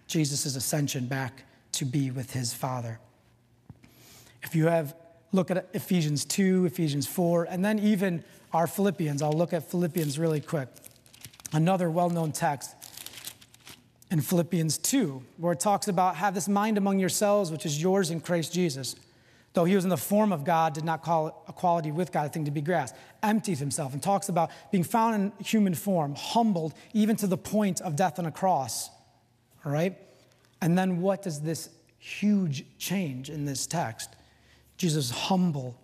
[0.07, 1.43] Jesus' ascension back
[1.73, 2.99] to be with his Father.
[4.43, 4.95] If you have,
[5.31, 9.21] look at Ephesians 2, Ephesians 4, and then even our Philippians.
[9.21, 10.69] I'll look at Philippians really quick.
[11.51, 12.75] Another well known text
[14.11, 18.11] in Philippians 2, where it talks about have this mind among yourselves, which is yours
[18.11, 18.95] in Christ Jesus.
[19.55, 22.29] Though he was in the form of God, did not call equality with God a
[22.29, 26.73] thing to be grasped, emptied himself, and talks about being found in human form, humbled
[26.93, 28.89] even to the point of death on a cross.
[29.65, 29.97] All right?
[30.61, 34.09] And then what does this huge change in this text?
[34.77, 35.79] Jesus humble,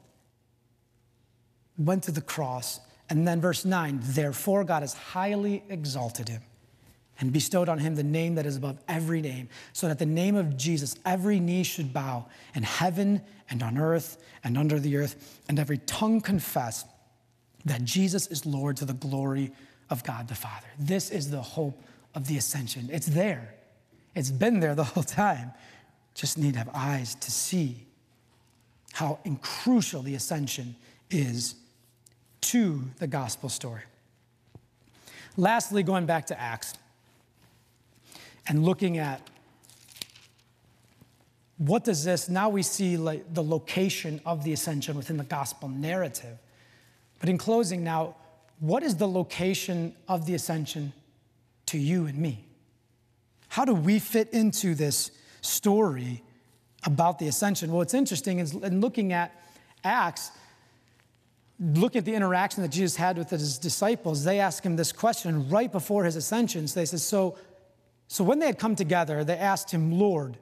[1.77, 6.41] went to the cross, and then verse 9, therefore God has highly exalted him
[7.21, 10.35] and bestowed on him the name that is above every name, so that the name
[10.35, 15.39] of Jesus every knee should bow in heaven and on earth and under the earth,
[15.47, 16.85] and every tongue confess
[17.65, 19.51] that Jesus is Lord to the glory
[19.89, 20.67] of God the Father.
[20.79, 21.79] This is the hope
[22.15, 22.89] of the ascension.
[22.91, 23.53] It's there,
[24.15, 25.51] it's been there the whole time.
[26.15, 27.85] Just need to have eyes to see
[28.93, 30.75] how crucial the ascension
[31.09, 31.55] is
[32.41, 33.83] to the gospel story.
[35.37, 36.73] Lastly, going back to Acts
[38.47, 39.21] and looking at
[41.61, 45.69] what does this now we see like the location of the ascension within the gospel
[45.69, 46.37] narrative.
[47.19, 48.15] But in closing now
[48.59, 50.91] what is the location of the ascension
[51.67, 52.45] to you and me?
[53.49, 56.23] How do we fit into this story
[56.83, 57.71] about the ascension?
[57.71, 59.31] Well it's interesting is in looking at
[59.83, 60.31] acts
[61.59, 65.47] look at the interaction that jesus had with his disciples they ask him this question
[65.47, 66.67] right before his ascension.
[66.67, 67.37] So they said so
[68.07, 70.37] so when they had come together, they asked him, Lord,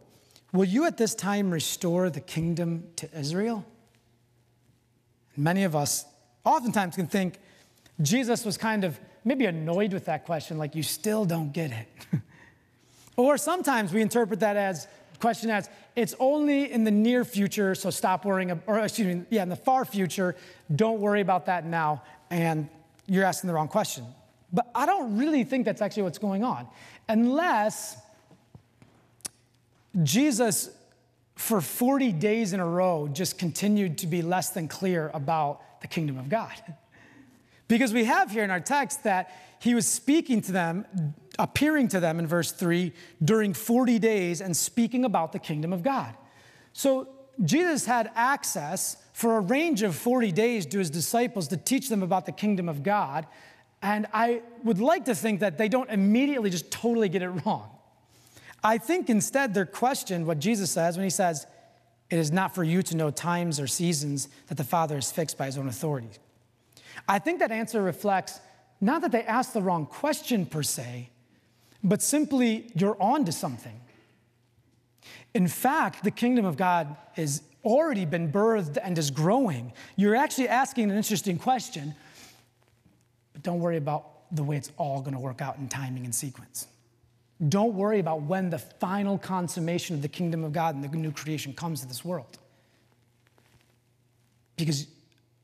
[0.52, 3.66] will you at this time restore the kingdom to Israel?
[5.38, 6.06] Many of us
[6.46, 7.40] oftentimes can think
[8.02, 11.88] Jesus was kind of maybe annoyed with that question, like, you still don't get it.
[13.18, 14.88] or sometimes we interpret that as
[15.20, 19.44] question as it's only in the near future, so stop worrying, or excuse me, yeah,
[19.44, 20.36] in the far future,
[20.74, 22.70] don't worry about that now, and
[23.06, 24.06] you're asking the wrong question.
[24.54, 26.68] But I don't really think that's actually what's going on,
[27.10, 27.98] unless
[30.04, 30.70] Jesus,
[31.36, 35.88] for 40 days in a row, just continued to be less than clear about the
[35.88, 36.54] kingdom of God.
[37.68, 42.00] Because we have here in our text that he was speaking to them, appearing to
[42.00, 42.92] them in verse 3
[43.24, 46.16] during 40 days and speaking about the kingdom of God.
[46.74, 47.08] So
[47.44, 52.02] Jesus had access for a range of 40 days to his disciples to teach them
[52.02, 53.28] about the kingdom of God.
[53.82, 57.70] And I would like to think that they don't immediately just totally get it wrong.
[58.64, 61.46] I think instead they're questioned what Jesus says when he says,
[62.10, 65.38] It is not for you to know times or seasons that the Father has fixed
[65.38, 66.10] by his own authority.
[67.08, 68.40] I think that answer reflects
[68.82, 71.10] not that they asked the wrong question per se,
[71.84, 73.80] but simply you're on to something.
[75.34, 79.74] In fact, the kingdom of God has already been birthed and is growing.
[79.96, 81.94] You're actually asking an interesting question,
[83.34, 86.14] but don't worry about the way it's all going to work out in timing and
[86.14, 86.68] sequence.
[87.48, 91.12] Don't worry about when the final consummation of the kingdom of God and the new
[91.12, 92.38] creation comes to this world.
[94.58, 94.88] Because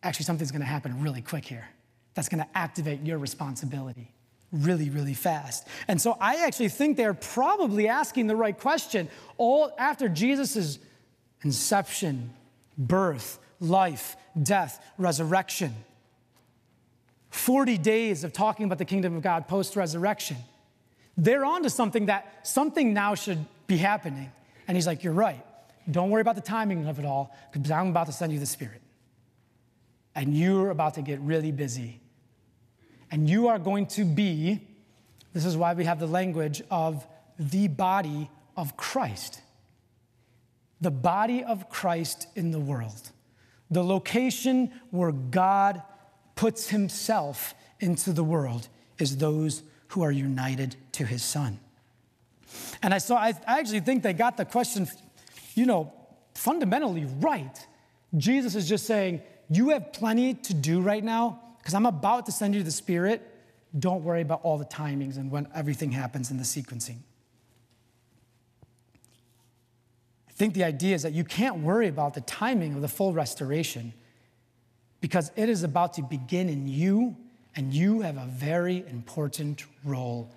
[0.04, 1.70] actually, something's going to happen really quick here
[2.14, 4.12] that's going to activate your responsibility
[4.52, 5.68] really, really fast.
[5.88, 10.80] And so I actually think they're probably asking the right question all after Jesus'
[11.44, 12.32] inception,
[12.78, 15.74] birth, life, death, resurrection.
[17.30, 20.38] 40 days of talking about the kingdom of God post resurrection.
[21.18, 24.32] They're on to something that something now should be happening.
[24.68, 25.44] And he's like, You're right.
[25.90, 28.46] Don't worry about the timing of it all, because I'm about to send you the
[28.46, 28.82] Spirit.
[30.16, 32.02] And you're about to get really busy
[33.12, 34.60] and you are going to be,
[35.34, 37.08] this is why we have the language of
[37.38, 39.42] the body of Christ.
[40.82, 43.12] The body of Christ in the world.
[43.70, 45.82] The location where God
[46.36, 48.68] puts himself into the world
[49.00, 51.60] is those who are united to his son.
[52.82, 54.88] And I saw, I actually think they got the question,
[55.56, 55.94] you know,
[56.34, 57.68] fundamentally right.
[58.18, 62.32] Jesus is just saying, You have plenty to do right now because I'm about to
[62.32, 63.22] send you the Spirit.
[63.78, 66.98] Don't worry about all the timings and when everything happens in the sequencing.
[70.30, 73.14] I think the idea is that you can't worry about the timing of the full
[73.14, 73.94] restoration
[75.02, 77.16] because it is about to begin in you,
[77.56, 80.30] and you have a very important role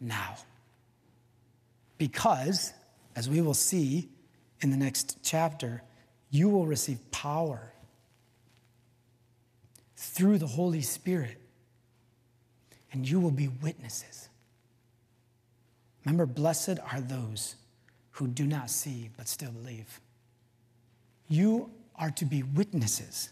[0.00, 0.36] now.
[1.98, 2.72] Because,
[3.14, 4.08] as we will see
[4.60, 5.82] in the next chapter,
[6.30, 7.72] you will receive power
[9.96, 11.40] through the Holy Spirit,
[12.92, 14.28] and you will be witnesses.
[16.04, 17.56] Remember, blessed are those
[18.12, 20.00] who do not see but still believe.
[21.28, 23.30] You are to be witnesses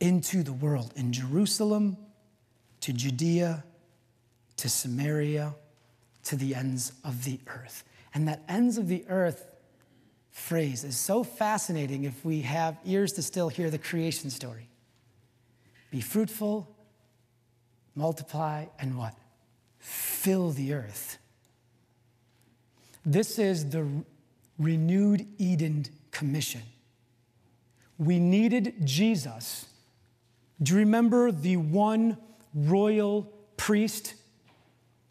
[0.00, 1.96] into the world in Jerusalem,
[2.80, 3.64] to Judea,
[4.56, 5.54] to Samaria,
[6.24, 7.84] to the ends of the earth.
[8.14, 9.46] And that ends of the earth
[10.30, 14.68] phrase is so fascinating if we have ears to still hear the creation story.
[15.90, 16.68] Be fruitful,
[17.94, 19.14] multiply, and what?
[19.78, 21.18] Fill the earth.
[23.04, 23.86] This is the
[24.58, 26.62] renewed Eden commission.
[27.98, 29.66] We needed Jesus.
[30.62, 32.18] Do you remember the one
[32.54, 34.14] royal priest?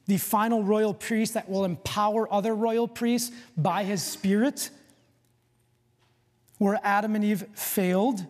[0.07, 4.69] The final royal priest that will empower other royal priests by his spirit?
[6.57, 8.25] Where Adam and Eve failed,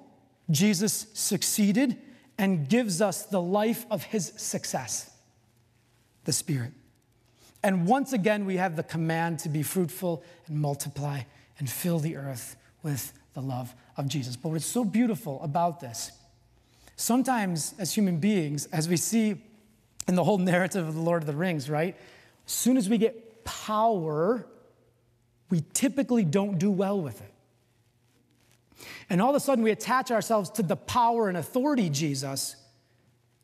[0.51, 1.97] Jesus succeeded
[2.39, 5.12] and gives us the life of his success,
[6.24, 6.72] the Spirit.
[7.62, 11.22] And once again, we have the command to be fruitful and multiply
[11.60, 14.38] and fill the earth with the love of Jesus.
[14.38, 16.12] But what's so beautiful about this,
[17.00, 19.41] sometimes as human beings, as we see
[20.08, 21.95] in the whole narrative of the Lord of the Rings, right?
[22.45, 24.45] As soon as we get power,
[25.50, 27.34] we typically don't do well with it.
[29.10, 32.58] And all of a sudden, we attach ourselves to the power and authority Jesus,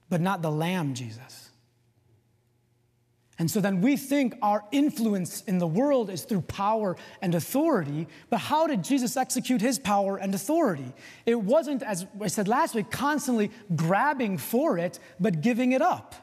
[0.10, 1.45] but not the Lamb Jesus.
[3.38, 8.08] And so then we think our influence in the world is through power and authority.
[8.30, 10.94] But how did Jesus execute his power and authority?
[11.26, 16.16] It wasn't, as I said last week, constantly grabbing for it, but giving it up.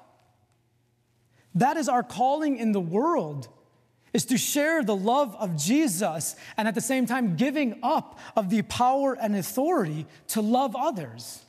[1.55, 3.49] That is our calling in the world
[4.15, 8.49] is to share the love of Jesus and at the same time giving up of
[8.49, 11.43] the power and authority to love others.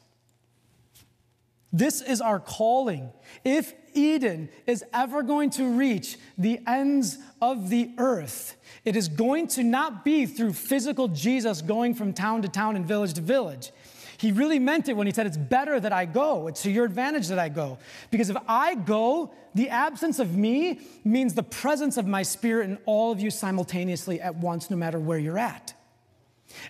[1.74, 3.12] This is our calling.
[3.44, 8.56] If Eden is ever going to reach the ends of the earth,
[8.86, 12.86] it is going to not be through physical Jesus going from town to town and
[12.86, 13.72] village to village.
[14.18, 16.48] He really meant it when he said, It's better that I go.
[16.48, 17.80] It's to your advantage that I go.
[18.12, 22.78] Because if I go, the absence of me means the presence of my spirit in
[22.86, 25.73] all of you simultaneously at once, no matter where you're at.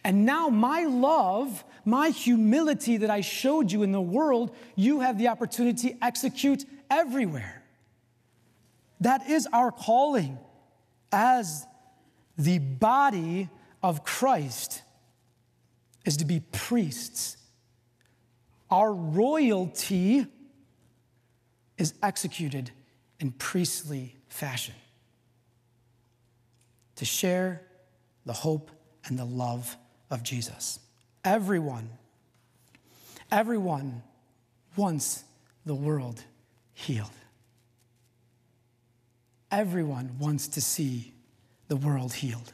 [0.04, 5.18] And now, my love, my humility that I showed you in the world, you have
[5.18, 7.64] the opportunity to execute everywhere.
[9.02, 10.38] That is our calling
[11.12, 11.66] as
[12.38, 13.50] the body
[13.82, 14.82] of Christ
[16.06, 17.38] is to be priests.
[18.70, 20.26] Our royalty
[21.78, 22.72] is executed
[23.20, 24.76] in priestly fashion
[26.96, 27.62] to share
[28.26, 28.72] the hope
[29.06, 29.78] and the love
[30.14, 30.80] of Jesus.
[31.26, 31.90] Everyone,
[33.32, 34.04] everyone
[34.78, 35.24] wants
[35.66, 36.24] the world
[36.74, 37.10] healed.
[39.52, 41.14] Everyone wants to see
[41.68, 42.54] the world healed.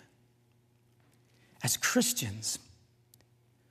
[1.61, 2.59] As Christians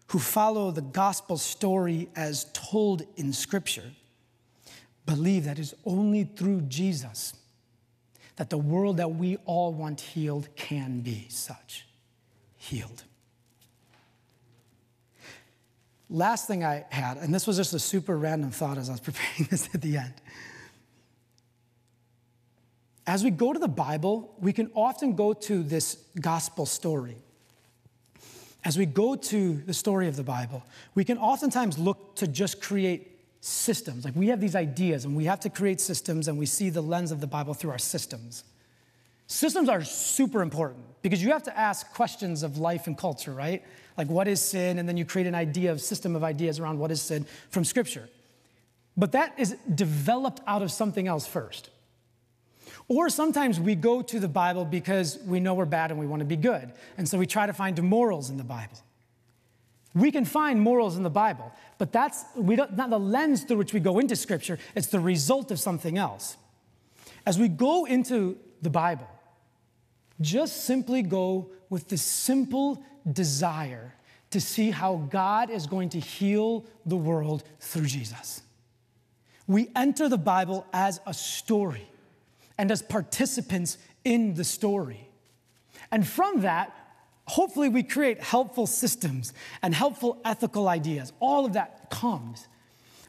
[0.09, 3.91] who follow the gospel story as told in Scripture,
[5.07, 7.32] believe that it's only through Jesus
[8.36, 11.86] that the world that we all want healed can be such
[12.57, 13.05] healed.
[16.11, 19.00] Last thing I had, and this was just a super random thought as I was
[19.09, 20.14] preparing this at the end.
[23.06, 27.16] As we go to the Bible, we can often go to this gospel story.
[28.64, 30.62] As we go to the story of the Bible,
[30.94, 34.04] we can oftentimes look to just create systems.
[34.04, 36.82] Like we have these ideas and we have to create systems, and we see the
[36.82, 38.44] lens of the Bible through our systems.
[39.26, 43.62] Systems are super important because you have to ask questions of life and culture, right?
[43.99, 44.78] Like, what is sin?
[44.78, 47.64] And then you create an idea of system of ideas around what is sin from
[47.64, 48.09] Scripture.
[48.96, 51.70] But that is developed out of something else first.
[52.86, 56.20] Or sometimes we go to the Bible because we know we're bad and we want
[56.20, 56.72] to be good.
[56.96, 58.78] And so we try to find morals in the Bible.
[59.94, 63.57] We can find morals in the Bible, but that's we don't, not the lens through
[63.57, 66.36] which we go into Scripture, it's the result of something else.
[67.26, 69.09] As we go into the Bible,
[70.20, 73.94] just simply go with the simple desire
[74.30, 78.42] to see how God is going to heal the world through Jesus.
[79.46, 81.88] We enter the Bible as a story
[82.58, 85.08] and as participants in the story.
[85.90, 86.74] And from that,
[87.26, 91.12] hopefully, we create helpful systems and helpful ethical ideas.
[91.20, 92.46] All of that comes.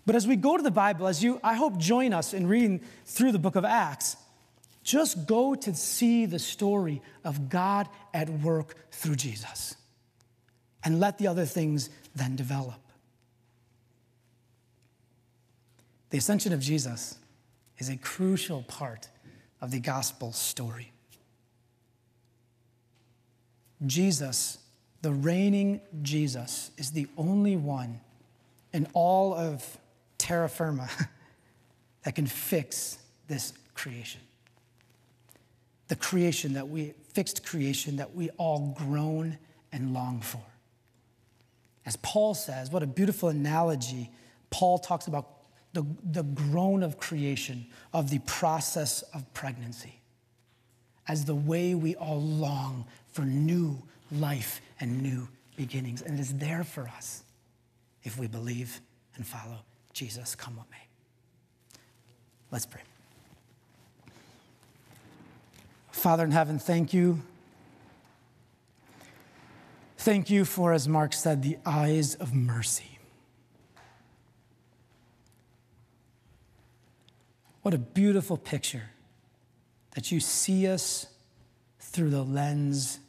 [0.05, 2.82] But as we go to the Bible, as you, I hope, join us in reading
[3.05, 4.16] through the book of Acts,
[4.90, 9.76] just go to see the story of God at work through Jesus
[10.84, 12.80] and let the other things then develop.
[16.10, 17.20] The ascension of Jesus
[17.78, 19.08] is a crucial part
[19.62, 20.92] of the gospel story.
[23.86, 24.58] Jesus,
[25.04, 28.02] the reigning Jesus, is the only one
[28.74, 29.78] in all of
[30.18, 30.90] terra firma
[32.04, 34.22] that can fix this creation
[35.90, 39.38] the creation that we, fixed creation that we all groan
[39.74, 40.42] and long for.
[41.86, 44.12] As Paul says, what a beautiful analogy.
[44.52, 45.28] Paul talks about
[45.74, 50.00] the, the groan of creation, of the process of pregnancy,
[51.08, 53.82] as the way we all long for new
[54.12, 56.02] life and new beginnings.
[56.02, 57.24] And it is there for us
[58.04, 58.80] if we believe
[59.16, 59.60] and follow
[59.94, 60.78] Jesus, come what may.
[62.52, 62.82] Let's pray.
[66.00, 67.22] Father in heaven, thank you.
[69.97, 73.00] Thank you for, as Mark said, the eyes of mercy.
[77.64, 78.91] What a beautiful picture
[79.91, 81.08] that you see us
[81.82, 83.00] through the lens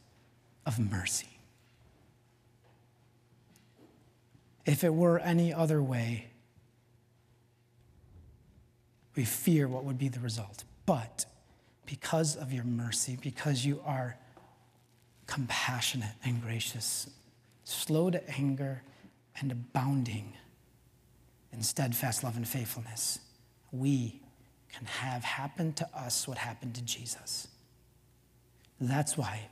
[0.66, 1.38] of mercy.
[4.66, 6.26] If it were any other way,
[9.14, 10.64] we fear what would be the result.
[10.86, 11.26] But
[11.90, 14.16] because of your mercy, because you are
[15.26, 17.10] compassionate and gracious,
[17.64, 18.80] slow to anger,
[19.40, 20.32] and abounding
[21.52, 23.18] in steadfast love and faithfulness,
[23.72, 24.20] we
[24.72, 27.48] can have happen to us what happened to Jesus.
[28.80, 29.48] That's why,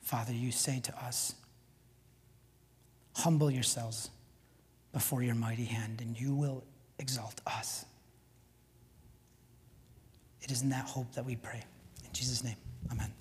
[0.00, 1.34] Father, you say to us,
[3.14, 4.08] humble yourselves
[4.94, 6.64] before your mighty hand, and you will
[6.98, 7.84] exalt us.
[10.46, 11.60] It is in that hope that we pray.
[12.04, 12.54] In Jesus' name,
[12.92, 13.12] amen.